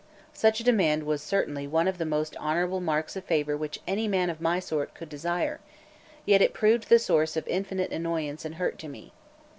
[0.33, 4.07] Such a demand was certainly one of the most honourable marks of favour which a
[4.07, 5.59] man of my sort could desire;
[6.25, 9.13] yet it proved the source of infinite annoyance and hurt to me.